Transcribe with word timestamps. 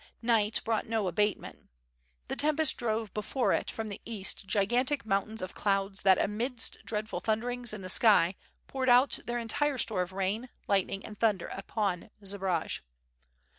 Night 0.23 0.61
brought 0.65 0.87
no 0.87 1.07
abatement. 1.07 1.69
The 2.27 2.35
tempest 2.35 2.75
drove 2.77 3.13
before 3.13 3.53
it 3.53 3.69
from 3.69 3.87
the 3.87 4.01
east 4.03 4.47
gi 4.47 4.65
gantic 4.65 5.05
mountains 5.05 5.43
of 5.43 5.53
clouds 5.53 6.01
that 6.01 6.17
amidst 6.19 6.83
dreadful 6.83 7.19
thunderings 7.19 7.71
in 7.71 7.83
the 7.83 7.87
sky 7.87 8.33
poured 8.65 8.89
their 9.27 9.37
entire 9.37 9.77
store 9.77 10.01
of 10.01 10.11
rain, 10.11 10.49
lightning 10.67 11.05
and 11.05 11.19
thunder 11.19 11.49
upon 11.53 12.09
Zbaraj. 12.25 12.79